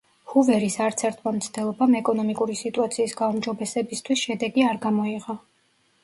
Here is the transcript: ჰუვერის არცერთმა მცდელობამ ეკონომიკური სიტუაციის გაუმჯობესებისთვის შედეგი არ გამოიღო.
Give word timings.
ჰუვერის 0.31 0.75
არცერთმა 0.83 1.33
მცდელობამ 1.33 1.91
ეკონომიკური 1.99 2.55
სიტუაციის 2.61 3.13
გაუმჯობესებისთვის 3.19 4.23
შედეგი 4.23 4.65
არ 4.71 4.81
გამოიღო. 4.87 5.37